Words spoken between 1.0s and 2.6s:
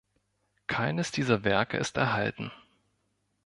dieser Werke ist erhalten.